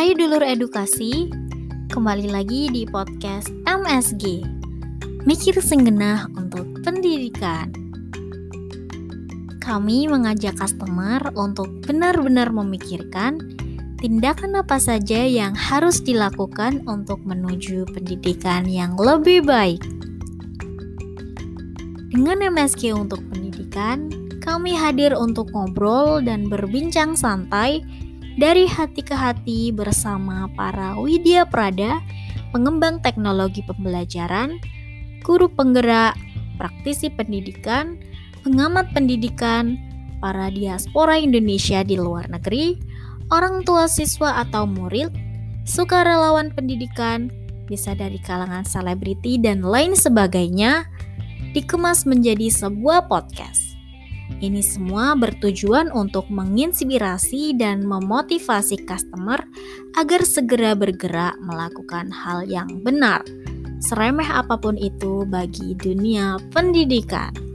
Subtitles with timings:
[0.00, 1.28] Hai dulur edukasi,
[1.92, 4.40] kembali lagi di podcast MSG
[5.28, 7.68] Mikir Senggenah untuk Pendidikan
[9.60, 13.44] Kami mengajak customer untuk benar-benar memikirkan
[14.00, 19.84] tindakan apa saja yang harus dilakukan untuk menuju pendidikan yang lebih baik.
[22.08, 24.08] Dengan MSG untuk pendidikan,
[24.40, 27.84] kami hadir untuk ngobrol dan berbincang santai
[28.36, 31.98] dari hati ke hati bersama para Widya Prada,
[32.54, 34.60] pengembang teknologi pembelajaran,
[35.24, 36.14] guru penggerak,
[36.60, 37.98] praktisi pendidikan,
[38.44, 39.80] pengamat pendidikan,
[40.20, 42.76] para diaspora Indonesia di luar negeri,
[43.32, 45.08] orang tua siswa atau murid,
[45.64, 47.32] sukarelawan pendidikan,
[47.66, 50.84] bisa dari kalangan selebriti dan lain sebagainya,
[51.56, 53.69] dikemas menjadi sebuah podcast.
[54.40, 59.36] Ini semua bertujuan untuk menginspirasi dan memotivasi customer
[60.00, 63.20] agar segera bergerak melakukan hal yang benar,
[63.84, 67.49] seremeh apa pun itu bagi dunia pendidikan.